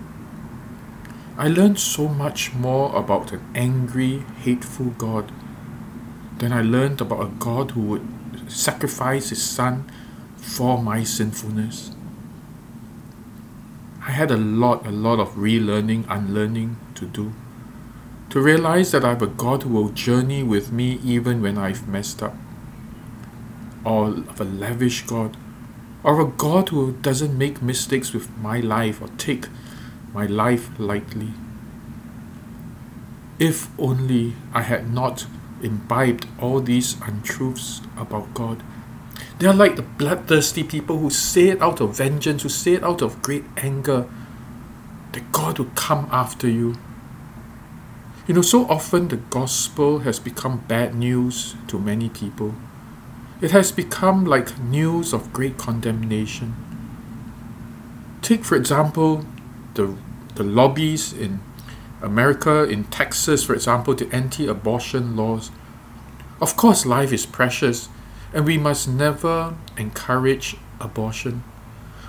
I 1.39 1.49
learned 1.49 1.79
so 1.79 2.09
much 2.09 2.55
more 2.55 2.97
about 2.97 3.33
an 3.33 3.43
angry, 3.55 4.25
hateful 4.39 4.95
God 4.99 5.31
than 6.39 6.53
I 6.53 6.63
learned 6.63 7.01
about 7.01 7.23
a 7.23 7.31
God 7.39 7.73
who 7.73 7.83
would 7.83 8.26
sacrifice 8.49 9.31
his 9.31 9.43
son 9.43 9.91
for 10.37 10.83
my 10.83 11.03
sinfulness. 11.03 11.93
I 14.07 14.13
had 14.13 14.31
a 14.31 14.37
lot, 14.37 14.87
a 14.87 14.91
lot 14.91 15.19
of 15.19 15.35
relearning, 15.35 16.07
unlearning 16.09 16.77
to 16.95 17.07
do. 17.07 17.33
To 18.31 18.41
realize 18.41 18.93
that 18.93 19.05
I 19.05 19.11
have 19.11 19.23
a 19.23 19.27
God 19.27 19.65
who 19.65 19.71
will 19.71 19.89
journey 19.89 20.43
with 20.43 20.71
me 20.71 21.01
even 21.05 21.43
when 21.43 21.59
I've 21.59 21.89
messed 21.89 22.23
up. 22.23 22.35
Or 23.85 24.09
of 24.09 24.41
a 24.41 24.45
lavish 24.45 25.03
God. 25.03 25.37
Or 26.05 26.21
a 26.21 26.27
God 26.27 26.69
who 26.69 26.93
doesn't 26.93 27.37
make 27.37 27.61
mistakes 27.61 28.13
with 28.13 28.31
my 28.39 28.61
life 28.61 29.03
or 29.03 29.09
take 29.19 29.49
my 30.13 30.27
life 30.27 30.71
lightly. 30.79 31.31
If 33.39 33.69
only 33.79 34.35
I 34.55 34.63
had 34.63 34.93
not 34.93 35.27
imbibed 35.63 36.27
all 36.39 36.61
these 36.61 36.97
untruths 37.03 37.81
about 37.97 38.35
God. 38.35 38.63
They 39.39 39.47
are 39.47 39.55
like 39.55 39.77
the 39.77 39.83
bloodthirsty 39.83 40.65
people 40.65 40.99
who 40.99 41.11
say 41.11 41.49
it 41.49 41.61
out 41.61 41.81
of 41.81 41.97
vengeance, 41.97 42.43
who 42.43 42.49
say 42.49 42.75
it 42.75 42.85
out 42.85 43.03
of 43.03 43.23
great 43.23 43.45
anger, 43.57 44.07
that 45.13 45.31
God 45.33 45.59
will 45.59 45.71
come 45.75 46.09
after 46.11 46.49
you. 46.49 46.77
You 48.27 48.35
know, 48.35 48.43
so 48.43 48.67
often 48.67 49.09
the 49.09 49.17
gospel 49.17 50.01
has 50.01 50.19
become 50.19 50.65
bad 50.67 50.95
news 50.95 51.55
to 51.69 51.79
many 51.79 52.09
people. 52.09 52.55
It 53.41 53.51
has 53.51 53.71
become 53.71 54.25
like 54.25 54.59
news 54.59 55.13
of 55.13 55.33
great 55.33 55.59
condemnation. 55.59 56.57
Take, 58.23 58.45
for 58.45 58.57
example, 58.57 59.27
the, 59.75 59.97
the 60.35 60.43
lobbies 60.43 61.13
in 61.13 61.41
America, 62.03 62.65
in 62.65 62.85
Texas, 62.85 63.45
for 63.45 63.55
example, 63.55 63.95
the 63.95 64.13
anti 64.15 64.47
abortion 64.47 65.17
laws. 65.17 65.51
Of 66.41 66.57
course, 66.57 66.85
life 66.85 67.13
is 67.13 67.25
precious, 67.25 67.89
and 68.35 68.45
we 68.45 68.59
must 68.59 68.89
never 68.89 69.55
encourage 69.77 70.57
abortion. 70.81 71.43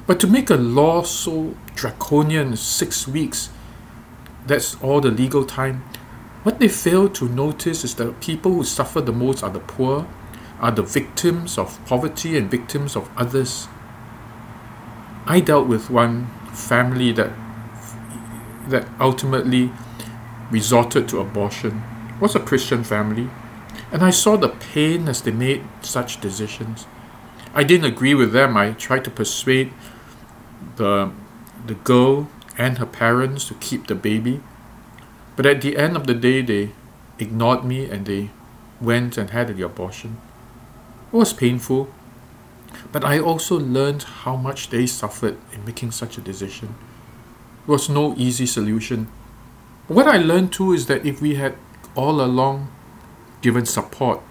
But 0.06 0.20
to 0.22 0.28
make 0.28 0.50
a 0.50 0.56
law 0.56 1.04
so 1.04 1.56
draconian, 1.76 2.56
six 2.58 3.08
weeks, 3.08 3.50
that's 4.46 4.82
all 4.82 5.02
the 5.02 5.12
legal 5.12 5.46
time, 5.46 5.84
what 6.44 6.60
they 6.60 6.70
fail 6.70 7.10
to 7.10 7.28
notice 7.28 7.84
is 7.84 7.96
that 7.96 8.22
people 8.22 8.54
who 8.54 8.64
suffer 8.64 9.02
the 9.02 9.12
most 9.12 9.44
are 9.44 9.50
the 9.50 9.60
poor, 9.60 10.08
are 10.60 10.72
the 10.72 10.84
victims 10.84 11.58
of 11.58 11.84
poverty 11.86 12.38
and 12.38 12.50
victims 12.50 12.96
of 12.96 13.10
others. 13.18 13.68
I 15.26 15.42
dealt 15.42 15.68
with 15.68 15.90
one 15.90 16.28
family 16.54 17.12
that 17.14 17.32
that 18.70 18.88
ultimately 19.00 19.72
resorted 20.52 21.08
to 21.10 21.20
abortion. 21.20 21.84
Was 22.20 22.36
a 22.36 22.40
Christian 22.40 22.84
family, 22.84 23.30
and 23.92 24.02
I 24.04 24.10
saw 24.10 24.38
the 24.38 24.50
pain 24.50 25.08
as 25.08 25.22
they 25.22 25.32
made 25.32 25.64
such 25.82 26.20
decisions. 26.20 26.88
I 27.54 27.64
didn't 27.64 27.86
agree 27.86 28.16
with 28.16 28.32
them. 28.32 28.58
I 28.58 28.72
tried 28.72 29.04
to 29.06 29.12
persuade 29.12 29.72
the 30.78 31.12
the 31.66 31.76
girl 31.76 32.30
and 32.58 32.78
her 32.78 32.86
parents 32.86 33.46
to 33.48 33.54
keep 33.56 33.88
the 33.88 33.96
baby. 33.96 34.42
But 35.36 35.46
at 35.46 35.62
the 35.62 35.78
end 35.78 35.96
of 35.96 36.08
the 36.08 36.14
day, 36.14 36.42
they 36.42 36.72
ignored 37.20 37.64
me 37.64 37.90
and 37.90 38.06
they 38.06 38.32
went 38.82 39.18
and 39.18 39.30
had 39.30 39.56
the 39.56 39.64
abortion. 39.64 40.18
It 41.12 41.16
was 41.16 41.34
painful, 41.34 41.90
but 42.92 43.04
I 43.04 43.20
also 43.20 43.60
learned 43.60 44.04
how 44.04 44.36
much 44.36 44.70
they 44.70 44.88
suffered 44.88 45.38
in 45.54 45.66
making 45.66 45.92
such 45.92 46.18
a 46.18 46.22
decision. 46.22 46.76
Was 47.68 47.90
no 47.90 48.16
easy 48.18 48.46
solution. 48.46 49.10
What 49.88 50.08
I 50.08 50.18
learned 50.18 50.52
too 50.52 50.74
is 50.74 50.88
that 50.88 51.06
if 51.06 51.22
we 51.22 51.36
had 51.36 51.56
all 51.96 52.22
along 52.22 52.70
given 53.42 53.66
support, 53.66 54.22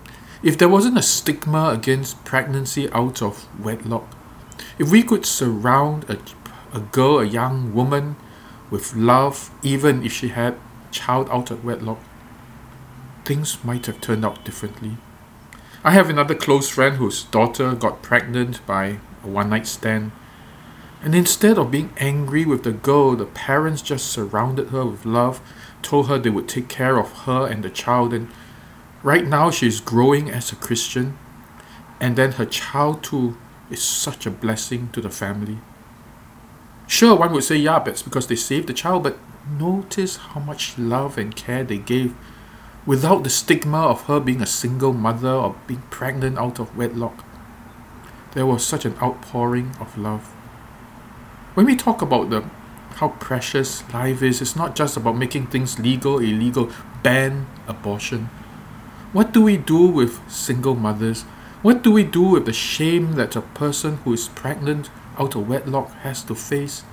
if 0.42 0.58
there 0.58 0.68
wasn't 0.68 0.98
a 0.98 1.02
stigma 1.02 1.70
against 1.70 2.24
pregnancy 2.24 2.90
out 2.90 3.22
of 3.22 3.46
wedlock, 3.62 4.16
if 4.78 4.90
we 4.90 5.02
could 5.02 5.24
surround 5.24 6.04
a, 6.10 6.18
a 6.74 6.80
girl, 6.80 7.20
a 7.20 7.24
young 7.24 7.74
woman, 7.74 8.16
with 8.70 8.94
love, 8.96 9.50
even 9.62 10.04
if 10.04 10.12
she 10.12 10.28
had 10.28 10.56
child 10.90 11.28
out 11.30 11.50
of 11.50 11.64
wedlock, 11.64 12.00
things 13.24 13.62
might 13.64 13.86
have 13.86 14.00
turned 14.00 14.24
out 14.24 14.44
differently. 14.44 14.96
I 15.84 15.92
have 15.92 16.10
another 16.10 16.34
close 16.34 16.68
friend 16.68 16.96
whose 16.96 17.24
daughter 17.24 17.74
got 17.74 18.02
pregnant 18.02 18.64
by 18.66 18.98
a 19.22 19.28
one 19.28 19.50
night 19.50 19.66
stand. 19.66 20.12
And 21.02 21.14
instead 21.14 21.58
of 21.58 21.70
being 21.70 21.92
angry 21.98 22.44
with 22.44 22.64
the 22.64 22.72
girl, 22.72 23.14
the 23.14 23.26
parents 23.26 23.82
just 23.82 24.06
surrounded 24.06 24.68
her 24.68 24.84
with 24.84 25.04
love, 25.04 25.40
told 25.82 26.08
her 26.08 26.18
they 26.18 26.30
would 26.30 26.48
take 26.48 26.68
care 26.68 26.98
of 26.98 27.12
her 27.24 27.46
and 27.46 27.62
the 27.62 27.70
child. 27.70 28.12
And 28.12 28.28
right 29.02 29.26
now, 29.26 29.50
she's 29.50 29.80
growing 29.80 30.30
as 30.30 30.50
a 30.50 30.56
Christian. 30.56 31.16
And 32.00 32.16
then 32.16 32.32
her 32.32 32.46
child, 32.46 33.02
too, 33.02 33.36
is 33.70 33.82
such 33.82 34.26
a 34.26 34.30
blessing 34.30 34.90
to 34.92 35.00
the 35.00 35.10
family. 35.10 35.58
Sure, 36.86 37.16
one 37.16 37.32
would 37.32 37.44
say, 37.44 37.56
yeah, 37.56 37.78
but 37.78 37.88
it's 37.88 38.02
because 38.02 38.26
they 38.26 38.36
saved 38.36 38.68
the 38.68 38.72
child, 38.72 39.02
but 39.02 39.18
notice 39.58 40.16
how 40.16 40.40
much 40.40 40.78
love 40.78 41.18
and 41.18 41.34
care 41.34 41.64
they 41.64 41.78
gave 41.78 42.14
without 42.84 43.24
the 43.24 43.30
stigma 43.30 43.78
of 43.78 44.02
her 44.02 44.20
being 44.20 44.40
a 44.40 44.46
single 44.46 44.92
mother 44.92 45.32
or 45.32 45.56
being 45.66 45.82
pregnant 45.90 46.38
out 46.38 46.60
of 46.60 46.76
wedlock. 46.76 47.24
There 48.34 48.46
was 48.46 48.64
such 48.64 48.84
an 48.84 48.96
outpouring 49.02 49.74
of 49.80 49.98
love. 49.98 50.35
When 51.56 51.64
we 51.64 51.74
talk 51.74 52.02
about 52.02 52.28
the 52.28 52.44
how 52.96 53.08
precious 53.08 53.82
life 53.90 54.22
is, 54.22 54.42
it's 54.42 54.56
not 54.56 54.76
just 54.76 54.94
about 54.98 55.16
making 55.16 55.46
things 55.46 55.78
legal, 55.78 56.18
illegal, 56.18 56.70
ban 57.02 57.46
abortion. 57.66 58.26
What 59.14 59.32
do 59.32 59.40
we 59.40 59.56
do 59.56 59.86
with 59.86 60.20
single 60.30 60.74
mothers? 60.74 61.22
What 61.62 61.82
do 61.82 61.90
we 61.92 62.04
do 62.04 62.24
with 62.24 62.44
the 62.44 62.52
shame 62.52 63.14
that 63.14 63.36
a 63.36 63.40
person 63.40 63.96
who 64.04 64.12
is 64.12 64.28
pregnant 64.28 64.90
out 65.18 65.34
of 65.34 65.48
wedlock 65.48 65.92
has 66.02 66.22
to 66.24 66.34
face? 66.34 66.84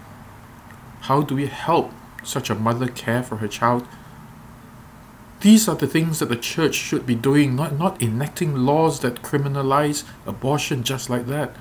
How 1.02 1.24
do 1.24 1.36
we 1.36 1.48
help 1.48 1.92
such 2.24 2.50
a 2.50 2.56
mother 2.56 2.88
care 2.88 3.22
for 3.22 3.38
her 3.44 3.50
child? 3.50 3.86
These 5.42 5.68
are 5.68 5.76
the 5.76 5.88
things 5.88 6.20
that 6.20 6.30
the 6.30 6.38
church 6.38 6.76
should 6.76 7.06
be 7.06 7.16
doing, 7.16 7.58
not, 7.58 7.78
not 7.78 8.02
enacting 8.02 8.56
laws 8.56 9.02
that 9.02 9.24
criminalize 9.24 10.06
abortion 10.26 10.84
just 10.84 11.10
like 11.10 11.26
that. 11.26 11.54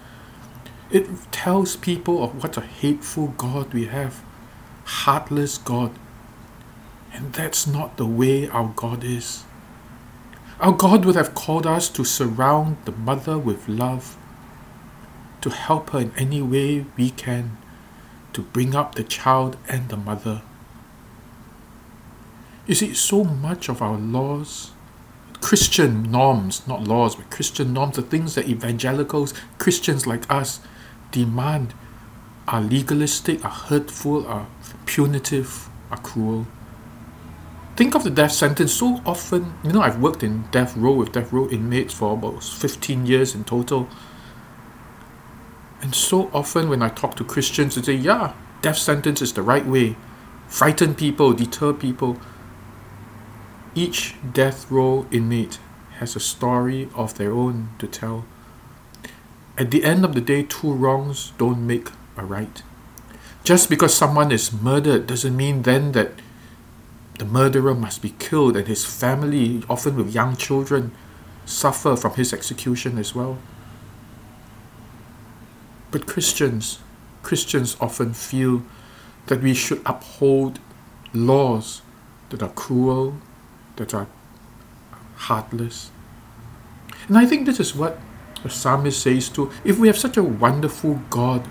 It 0.93 1.09
tells 1.33 1.75
people 1.75 2.23
of 2.23 2.43
what 2.43 2.59
a 2.59 2.61
hateful 2.61 3.29
God 3.39 3.73
we 3.73 3.87
have, 3.87 4.23
heartless 4.85 5.57
God. 5.57 5.91
And 7.15 7.33
that's 7.33 7.67
not 7.67 7.97
the 7.97 8.07
way 8.07 8.47
our 8.47 8.73
God 8.77 9.03
is. 9.03 9.45
Our 10.61 10.73
God 10.73 11.07
would 11.07 11.17
have 11.17 11.35
called 11.35 11.67
us 11.67 11.89
to 11.89 12.05
surround 12.05 12.77
the 12.85 12.93
mother 12.93 13.39
with 13.39 13.69
love, 13.69 14.19
to 15.41 15.49
help 15.49 15.91
her 15.91 16.01
in 16.01 16.13
any 16.19 16.43
way 16.43 16.85
we 16.99 17.09
can, 17.09 17.57
to 18.35 18.43
bring 18.43 18.75
up 18.75 18.95
the 18.95 19.03
child 19.03 19.57
and 19.71 19.89
the 19.89 19.97
mother. 19.97 20.43
You 22.67 22.75
see, 22.75 22.93
so 22.93 23.25
much 23.25 23.71
of 23.71 23.81
our 23.81 23.97
laws, 23.97 24.73
Christian 25.41 26.11
norms, 26.11 26.69
not 26.69 26.85
laws, 26.85 27.17
but 27.17 27.31
Christian 27.31 27.73
norms, 27.73 27.97
the 27.97 28.03
things 28.03 28.35
that 28.35 28.47
evangelicals, 28.47 29.33
Christians 29.59 30.07
like 30.07 30.31
us, 30.31 30.61
demand 31.13 31.75
are 32.49 32.61
legalistic, 32.61 33.45
are 33.45 33.51
hurtful, 33.51 34.27
are 34.27 34.49
punitive, 34.87 35.69
are 35.91 35.99
cruel. 35.99 36.47
think 37.77 37.95
of 37.95 38.05
the 38.05 38.11
death 38.11 38.33
sentence 38.33 38.73
so 38.75 39.01
often. 39.07 39.55
You 39.65 39.73
know, 39.73 39.83
I've 39.83 40.01
worked 40.01 40.23
in 40.23 40.45
death 40.51 40.77
row 40.77 40.93
with 40.93 41.13
death 41.13 41.33
row 41.33 41.49
inmates 41.49 41.95
for 41.95 42.15
about 42.15 42.43
15 42.45 43.07
years 43.07 43.35
in 43.35 43.45
total. 43.45 43.89
And 45.81 45.95
so 45.95 46.31
often 46.33 46.69
when 46.69 46.83
I 46.83 46.89
talk 46.91 47.17
to 47.17 47.25
Christians, 47.25 47.75
they 47.75 47.83
say, 47.83 47.95
yeah, 47.95 48.35
death 48.63 48.79
sentence 48.79 49.23
is 49.23 49.33
the 49.33 49.43
right 49.43 49.67
way. 49.67 49.97
Frighten 50.49 50.95
people, 50.95 51.33
deter 51.33 51.73
people. 51.73 52.19
Each 53.75 54.15
death 54.33 54.71
row 54.71 55.07
inmate 55.11 55.59
has 55.99 56.15
a 56.15 56.21
story 56.21 56.89
of 56.95 57.17
their 57.17 57.33
own 57.33 57.71
to 57.79 57.87
tell. 57.87 58.27
At 59.59 59.71
the 59.71 59.85
end 59.85 60.05
of 60.05 60.15
the 60.15 60.21
day, 60.21 60.45
two 60.45 60.73
wrongs 60.73 61.33
don't 61.39 61.67
make 61.67 61.89
a 62.17 62.25
right. 62.25 62.63
Just 63.45 63.69
because 63.69 63.95
someone 63.95 64.33
is 64.33 64.53
murdered 64.53 65.07
doesn't 65.07 65.37
mean 65.37 65.63
then 65.63 65.93
that 65.93 66.13
the 67.19 67.25
murderer 67.25 67.75
must 67.75 68.01
be 68.01 68.15
killed 68.19 68.57
and 68.57 68.67
his 68.67 68.85
family, 68.85 69.63
often 69.69 69.97
with 69.97 70.15
young 70.15 70.37
children, 70.37 70.93
suffer 71.45 71.97
from 71.97 72.15
his 72.15 72.33
execution 72.33 72.99
as 72.99 73.15
well. 73.15 73.39
But 75.91 76.07
Christians, 76.07 76.79
Christians 77.23 77.77
often 77.81 78.15
feel 78.15 78.63
that 79.27 79.43
we 79.43 79.55
should 79.55 79.83
uphold 79.85 80.59
laws 81.13 81.83
that 82.31 82.43
are 82.43 82.49
cruel, 82.49 83.19
that 83.77 83.93
are 83.93 84.07
heartless. 85.17 85.91
And 87.09 87.19
I 87.19 87.27
think 87.27 87.45
this 87.45 87.61
is 87.61 87.75
what 87.75 87.99
the 88.43 88.51
psalmist 88.51 89.03
says 89.03 89.29
too. 89.29 89.51
If 89.65 89.79
we 89.79 89.87
have 89.89 89.99
such 89.99 90.17
a 90.17 90.23
wonderful 90.23 91.01
God, 91.11 91.49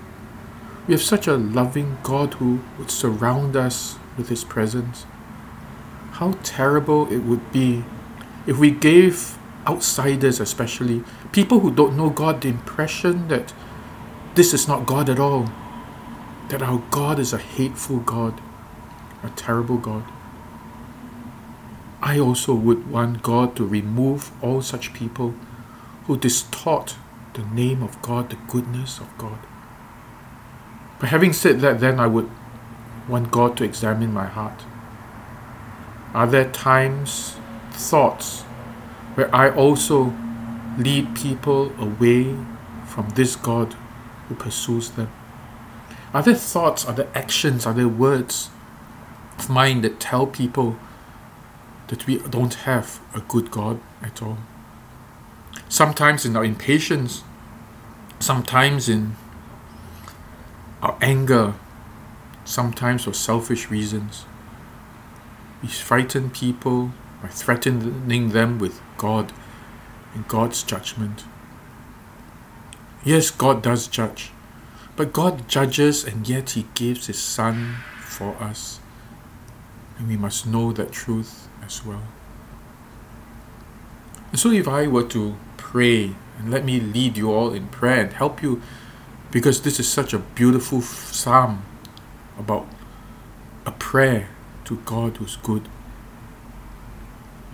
we 0.88 0.94
have 0.94 1.02
such 1.02 1.28
a 1.28 1.38
loving 1.38 1.98
God 2.04 2.36
who 2.36 2.62
would 2.78 2.92
surround 2.92 3.56
us 3.56 3.98
with 4.18 4.30
his 4.30 4.44
presence, 4.44 5.06
how 6.14 6.34
terrible 6.44 7.12
it 7.12 7.20
would 7.20 7.52
be 7.52 7.84
if 8.48 8.58
we 8.58 8.72
gave 8.72 9.38
outsiders, 9.68 10.40
especially 10.40 11.04
people 11.32 11.60
who 11.60 11.72
don't 11.72 11.96
know 11.96 12.10
God, 12.10 12.42
the 12.42 12.50
impression 12.50 13.28
that 13.28 13.54
this 14.36 14.54
is 14.54 14.68
not 14.68 14.86
God 14.86 15.10
at 15.10 15.20
all, 15.20 15.52
that 16.50 16.62
our 16.62 16.82
God 16.90 17.20
is 17.20 17.34
a 17.34 17.38
hateful 17.38 18.00
God, 18.00 18.42
a 19.24 19.30
terrible 19.30 19.78
God. 19.78 20.04
I 22.02 22.18
also 22.18 22.56
would 22.56 22.90
want 22.90 23.22
God 23.22 23.56
to 23.58 23.66
remove 23.66 24.32
all 24.44 24.62
such 24.64 24.94
people 24.94 25.36
who 26.06 26.18
distort 26.18 26.96
the 27.34 27.46
name 27.46 27.82
of 27.82 28.02
God, 28.02 28.30
the 28.30 28.38
goodness 28.48 29.00
of 29.00 29.18
God. 29.18 29.40
But 31.00 31.10
having 31.10 31.34
said 31.34 31.62
that, 31.62 31.80
then 31.80 32.00
I 32.00 32.08
would 32.08 32.30
want 33.08 33.32
God 33.32 33.58
to 33.58 33.64
examine 33.64 34.14
my 34.14 34.26
heart. 34.26 34.64
Are 36.14 36.28
there 36.28 36.50
times, 36.52 37.38
thoughts, 37.72 38.42
where 39.16 39.34
I 39.34 39.50
also 39.50 40.14
lead 40.78 41.16
people 41.16 41.74
away 41.80 42.36
from 42.86 43.10
this 43.16 43.36
God 43.36 43.74
who 44.28 44.36
pursues 44.36 44.92
them? 44.92 45.10
Are 46.14 46.22
there 46.22 46.36
thoughts, 46.36 46.86
are 46.86 46.94
there 46.94 47.10
actions, 47.16 47.66
are 47.66 47.74
there 47.74 47.88
words 47.88 48.50
of 49.38 49.50
mine 49.50 49.82
that 49.82 50.00
tell 50.00 50.28
people 50.28 50.78
that 51.88 52.06
we 52.06 52.18
don't 52.18 52.54
have 52.54 53.00
a 53.16 53.22
good 53.22 53.50
God 53.50 53.80
at 54.02 54.22
all? 54.22 54.38
Sometimes 55.72 56.26
in 56.26 56.36
our 56.36 56.44
impatience, 56.44 57.24
sometimes 58.20 58.90
in 58.90 59.16
our 60.82 60.98
anger, 61.00 61.54
sometimes 62.44 63.06
for 63.06 63.14
selfish 63.14 63.72
reasons. 63.72 64.26
We 65.62 65.70
frighten 65.70 66.30
people 66.30 66.92
by 67.24 67.30
threatening 67.30 68.32
them 68.32 68.60
with 68.60 68.82
God 68.98 69.32
and 70.14 70.28
God's 70.28 70.62
judgment. 70.62 71.24
Yes, 73.06 73.32
God 73.32 73.64
does 73.64 73.88
judge, 73.88 74.34
but 74.98 75.14
God 75.14 75.48
judges 75.48 76.04
and 76.04 76.28
yet 76.28 76.50
He 76.50 76.68
gives 76.76 77.08
His 77.08 77.22
Son 77.22 77.78
for 78.02 78.36
us. 78.44 78.82
And 79.98 80.10
we 80.10 80.18
must 80.18 80.46
know 80.46 80.74
that 80.74 80.92
truth 80.92 81.48
as 81.64 81.86
well. 81.86 82.04
And 84.32 84.40
so, 84.40 84.52
if 84.52 84.68
I 84.68 84.88
were 84.88 85.08
to 85.08 85.38
pray, 85.72 86.14
and 86.38 86.52
let 86.52 86.66
me 86.66 86.82
lead 86.82 87.16
you 87.16 87.32
all 87.32 87.54
in 87.54 87.66
prayer 87.70 88.02
and 88.02 88.12
help 88.12 88.44
you 88.44 88.62
because 89.32 89.62
this 89.62 89.80
is 89.80 89.88
such 89.88 90.14
a 90.14 90.20
beautiful 90.20 90.82
psalm 90.82 91.64
about 92.38 92.68
a 93.66 93.72
prayer 93.72 94.28
to 94.66 94.76
God 94.84 95.16
who's 95.16 95.38
good. 95.38 95.70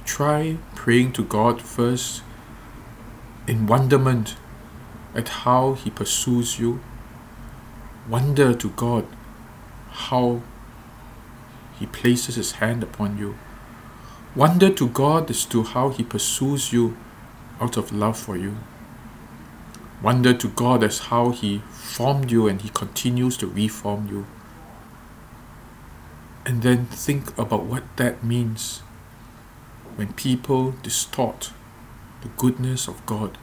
Try 0.04 0.58
praying 0.74 1.12
to 1.14 1.24
God 1.24 1.62
first 1.62 2.24
in 3.48 3.68
wonderment 3.68 4.36
at 5.14 5.28
how 5.46 5.74
He 5.74 5.92
pursues 5.92 6.58
you. 6.58 6.80
Wonder 8.10 8.56
to 8.56 8.70
God 8.72 9.06
how 9.92 10.42
He 11.78 11.86
places 11.86 12.34
His 12.34 12.54
hand 12.54 12.82
upon 12.82 13.20
you. 13.20 13.38
Wonder 14.36 14.72
to 14.72 14.88
God 14.88 15.30
as 15.30 15.46
to 15.46 15.62
how 15.62 15.90
He 15.90 16.04
pursues 16.04 16.74
you 16.74 16.98
out 17.60 17.78
of 17.78 17.92
love 17.92 18.18
for 18.18 18.38
you. 18.38 18.58
Wonder 20.02 20.34
to 20.34 20.48
God 20.48 20.84
as 20.84 21.00
how 21.00 21.32
He 21.32 21.60
formed 21.72 22.32
you 22.32 22.48
and 22.48 22.62
He 22.62 22.70
continues 22.70 23.38
to 23.38 23.48
reform 23.48 24.08
you. 24.08 24.28
And 26.46 26.62
then 26.62 26.86
think 26.86 27.38
about 27.38 27.66
what 27.66 27.84
that 27.98 28.24
means 28.24 28.80
when 29.96 30.14
people 30.14 30.76
distort 30.84 31.52
the 32.22 32.30
goodness 32.38 32.88
of 32.88 33.06
God 33.06 33.38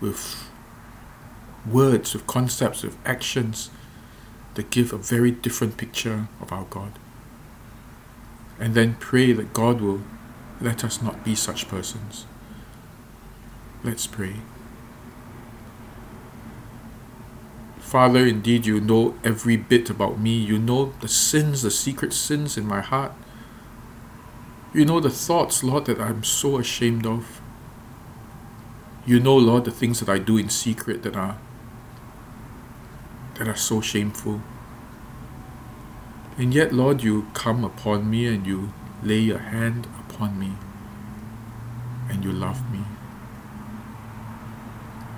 with 0.00 0.50
words, 1.70 2.14
with 2.14 2.26
concepts, 2.26 2.82
with 2.82 2.96
actions 3.06 3.70
that 4.54 4.70
give 4.70 4.92
a 4.92 4.98
very 4.98 5.30
different 5.30 5.76
picture 5.76 6.28
of 6.40 6.52
our 6.52 6.64
God. 6.64 6.92
And 8.58 8.74
then 8.74 8.96
pray 8.98 9.32
that 9.32 9.52
God 9.52 9.80
will 9.80 10.02
let 10.60 10.84
us 10.84 11.02
not 11.02 11.24
be 11.24 11.34
such 11.34 11.68
persons. 11.68 12.26
Let's 13.84 14.06
pray. 14.06 14.36
Father, 17.80 18.26
indeed, 18.26 18.64
you 18.64 18.80
know 18.80 19.16
every 19.24 19.56
bit 19.56 19.90
about 19.90 20.18
me. 20.18 20.34
You 20.34 20.58
know 20.58 20.92
the 21.00 21.08
sins, 21.08 21.62
the 21.62 21.70
secret 21.70 22.12
sins 22.12 22.56
in 22.56 22.66
my 22.66 22.80
heart. 22.80 23.12
You 24.72 24.84
know 24.84 25.00
the 25.00 25.10
thoughts, 25.10 25.62
Lord, 25.62 25.86
that 25.86 26.00
I'm 26.00 26.22
so 26.24 26.58
ashamed 26.58 27.06
of. 27.06 27.40
You 29.04 29.20
know, 29.20 29.36
Lord, 29.36 29.64
the 29.64 29.70
things 29.72 30.00
that 30.00 30.08
I 30.08 30.18
do 30.18 30.38
in 30.38 30.48
secret 30.48 31.02
that 31.02 31.16
are 31.16 31.38
that 33.34 33.48
are 33.48 33.56
so 33.56 33.80
shameful. 33.80 34.40
And 36.38 36.54
yet, 36.54 36.72
Lord, 36.72 37.02
you 37.02 37.26
come 37.34 37.64
upon 37.64 38.08
me 38.08 38.26
and 38.26 38.46
you 38.46 38.72
lay 39.02 39.18
your 39.18 39.38
hand 39.38 39.86
upon 40.08 40.38
me 40.38 40.52
and 42.08 42.24
you 42.24 42.32
love 42.32 42.70
me. 42.72 42.84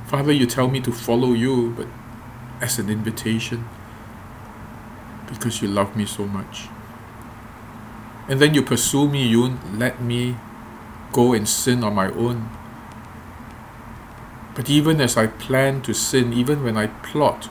Father, 0.06 0.32
you 0.32 0.46
tell 0.46 0.68
me 0.68 0.80
to 0.80 0.92
follow 0.92 1.32
you, 1.32 1.74
but 1.76 1.88
as 2.60 2.78
an 2.78 2.88
invitation 2.88 3.64
because 5.28 5.62
you 5.62 5.68
love 5.68 5.96
me 5.96 6.06
so 6.06 6.26
much. 6.26 6.68
And 8.28 8.40
then 8.40 8.54
you 8.54 8.62
pursue 8.62 9.08
me, 9.08 9.26
you 9.26 9.58
let 9.72 10.00
me 10.00 10.36
go 11.12 11.32
and 11.32 11.48
sin 11.48 11.84
on 11.84 11.94
my 11.94 12.08
own. 12.10 12.48
But 14.54 14.70
even 14.70 15.00
as 15.00 15.16
I 15.16 15.26
plan 15.26 15.82
to 15.82 15.92
sin, 15.92 16.32
even 16.32 16.62
when 16.62 16.76
I 16.76 16.86
plot 16.86 17.48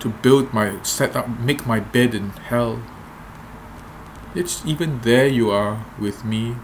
to 0.00 0.08
build 0.08 0.52
my, 0.52 0.82
set 0.82 1.16
up, 1.16 1.28
make 1.40 1.66
my 1.66 1.80
bed 1.80 2.14
in 2.14 2.30
hell, 2.30 2.82
it's 4.34 4.64
even 4.66 5.00
there 5.00 5.26
you 5.26 5.50
are 5.50 5.84
with 5.98 6.24
me, 6.24 6.56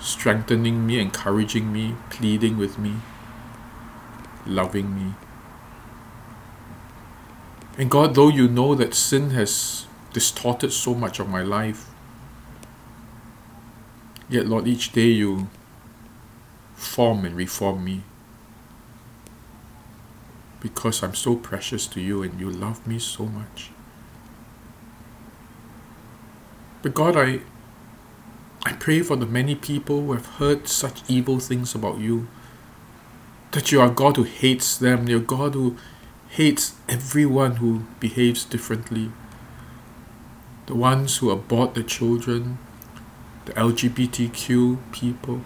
strengthening 0.00 0.86
me, 0.86 1.00
encouraging 1.00 1.72
me, 1.72 1.96
pleading 2.10 2.58
with 2.58 2.78
me, 2.78 2.96
loving 4.46 4.94
me. 4.94 5.14
And 7.76 7.90
God, 7.90 8.14
though 8.14 8.28
you 8.28 8.48
know 8.48 8.74
that 8.74 8.94
sin 8.94 9.30
has 9.30 9.86
distorted 10.12 10.72
so 10.72 10.94
much 10.94 11.20
of 11.20 11.28
my 11.28 11.42
life, 11.42 11.86
yet, 14.28 14.46
Lord, 14.46 14.66
each 14.66 14.92
day 14.92 15.08
you 15.08 15.48
form 16.74 17.24
and 17.24 17.36
reform 17.36 17.84
me 17.84 18.02
because 20.60 21.02
I'm 21.02 21.14
so 21.14 21.36
precious 21.36 21.86
to 21.88 22.00
you 22.00 22.22
and 22.22 22.38
you 22.40 22.50
love 22.50 22.86
me 22.86 22.98
so 22.98 23.26
much. 23.26 23.70
But 26.82 26.94
God, 26.94 27.16
I 27.16 27.40
I 28.64 28.72
pray 28.72 29.02
for 29.02 29.16
the 29.16 29.26
many 29.26 29.54
people 29.54 30.02
who 30.02 30.12
have 30.12 30.26
heard 30.36 30.68
such 30.68 31.02
evil 31.08 31.38
things 31.38 31.74
about 31.74 31.98
you. 31.98 32.28
That 33.52 33.72
you 33.72 33.80
are 33.80 33.90
God 33.90 34.16
who 34.16 34.24
hates 34.24 34.76
them, 34.76 35.08
you're 35.08 35.20
God 35.20 35.54
who 35.54 35.76
hates 36.28 36.74
everyone 36.88 37.56
who 37.56 37.84
behaves 38.00 38.44
differently. 38.44 39.10
the 40.66 40.74
ones 40.74 41.16
who 41.16 41.30
abort 41.30 41.74
the 41.74 41.82
children, 41.82 42.58
the 43.46 43.52
LGBTQ 43.54 44.78
people, 44.92 45.40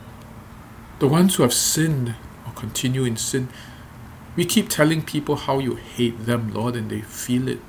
the 0.99 1.07
ones 1.07 1.37
who 1.37 1.45
have 1.45 1.55
sinned 1.55 2.17
or 2.45 2.53
continue 2.55 3.05
in 3.05 3.17
sin. 3.17 3.49
We 4.35 4.45
keep 4.45 4.69
telling 4.69 5.03
people 5.03 5.37
how 5.37 5.61
you 5.61 5.77
hate 5.77 6.27
them, 6.27 6.53
Lord, 6.53 6.75
and 6.75 6.91
they 6.91 7.03
feel 7.03 7.47
it 7.49 7.61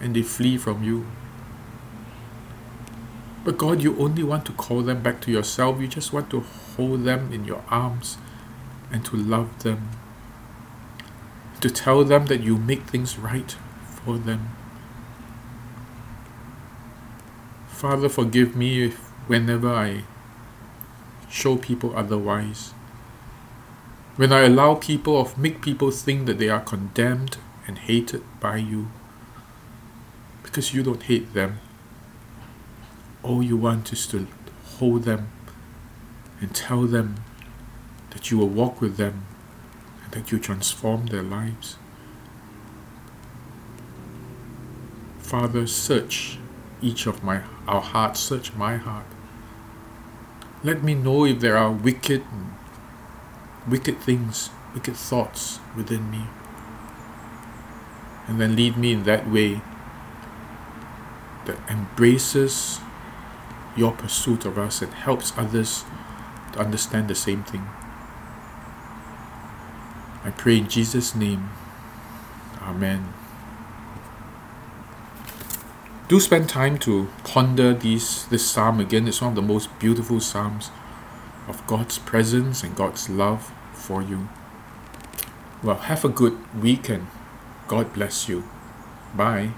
and 0.00 0.16
they 0.16 0.22
flee 0.22 0.58
from 0.58 0.82
you. 0.82 1.06
But 3.44 3.58
God, 3.58 3.80
you 3.80 3.96
only 3.98 4.24
want 4.24 4.44
to 4.46 4.52
call 4.52 4.82
them 4.82 5.02
back 5.02 5.20
to 5.22 5.30
yourself. 5.30 5.80
You 5.80 5.86
just 5.86 6.12
want 6.12 6.30
to 6.30 6.40
hold 6.76 7.04
them 7.04 7.32
in 7.32 7.44
your 7.44 7.62
arms 7.68 8.18
and 8.90 9.04
to 9.04 9.16
love 9.16 9.62
them. 9.62 9.90
To 11.60 11.70
tell 11.70 12.04
them 12.04 12.26
that 12.26 12.40
you 12.40 12.56
make 12.56 12.82
things 12.82 13.18
right 13.18 13.56
for 13.86 14.18
them. 14.18 14.50
Father, 17.68 18.08
forgive 18.08 18.56
me 18.56 18.84
if 18.84 18.98
whenever 19.26 19.68
I 19.68 20.04
show 21.28 21.56
people 21.56 21.96
otherwise. 21.96 22.70
When 24.16 24.32
I 24.32 24.42
allow 24.42 24.74
people 24.74 25.14
or 25.14 25.30
make 25.36 25.60
people 25.60 25.90
think 25.90 26.26
that 26.26 26.38
they 26.38 26.48
are 26.48 26.60
condemned 26.60 27.36
and 27.66 27.78
hated 27.78 28.22
by 28.40 28.56
you. 28.56 28.88
Because 30.42 30.72
you 30.72 30.82
don't 30.82 31.02
hate 31.02 31.34
them 31.34 31.60
all 33.26 33.42
you 33.42 33.56
want 33.56 33.92
is 33.92 34.06
to 34.06 34.26
hold 34.78 35.02
them 35.02 35.28
and 36.40 36.54
tell 36.54 36.82
them 36.82 37.16
that 38.16 38.30
you 38.30 38.38
will 38.38 38.48
walk 38.48 38.80
with 38.80 38.96
them 38.96 39.26
and 40.02 40.12
that 40.12 40.32
you 40.32 40.38
transform 40.38 41.04
their 41.08 41.22
lives. 41.22 41.76
Father, 45.18 45.66
search 45.66 46.38
each 46.80 47.06
of 47.06 47.22
my 47.22 47.42
our 47.68 47.82
hearts, 47.82 48.20
search 48.20 48.54
my 48.54 48.78
heart. 48.78 49.04
Let 50.64 50.82
me 50.82 50.94
know 50.94 51.26
if 51.26 51.40
there 51.40 51.58
are 51.58 51.70
wicked 51.70 52.24
wicked 53.68 54.00
things, 54.00 54.48
wicked 54.72 54.96
thoughts 54.96 55.60
within 55.76 56.10
me. 56.10 56.24
And 58.28 58.40
then 58.40 58.56
lead 58.56 58.78
me 58.78 58.94
in 58.94 59.02
that 59.04 59.30
way 59.30 59.60
that 61.44 61.58
embraces 61.68 62.80
your 63.76 63.92
pursuit 63.92 64.46
of 64.46 64.56
us 64.56 64.80
and 64.80 64.94
helps 64.94 65.36
others 65.36 65.84
to 66.54 66.60
understand 66.60 67.08
the 67.08 67.14
same 67.14 67.42
thing. 67.42 67.68
I 70.26 70.30
pray 70.30 70.58
in 70.58 70.68
Jesus' 70.68 71.14
name. 71.14 71.50
Amen. 72.60 73.14
Do 76.08 76.18
spend 76.18 76.48
time 76.48 76.78
to 76.78 77.08
ponder 77.22 77.72
these 77.72 78.26
this 78.26 78.44
psalm 78.50 78.80
again. 78.80 79.06
It's 79.06 79.22
one 79.22 79.30
of 79.30 79.36
the 79.36 79.42
most 79.54 79.78
beautiful 79.78 80.18
psalms 80.18 80.72
of 81.46 81.64
God's 81.68 81.98
presence 81.98 82.64
and 82.64 82.74
God's 82.74 83.08
love 83.08 83.52
for 83.72 84.02
you. 84.02 84.28
Well, 85.62 85.76
have 85.76 86.04
a 86.04 86.08
good 86.08 86.36
weekend. 86.60 87.06
God 87.68 87.92
bless 87.92 88.28
you. 88.28 88.42
Bye. 89.14 89.52